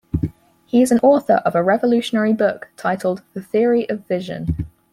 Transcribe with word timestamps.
He 0.65 0.81
is 0.81 0.91
an 0.91 0.99
author 1.03 1.35
of 1.45 1.53
a 1.53 1.61
revolutionary 1.61 2.33
book 2.33 2.69
titled 2.75 3.21
The 3.35 3.41
theory 3.43 3.87
of 3.87 4.07
vision. 4.07 4.65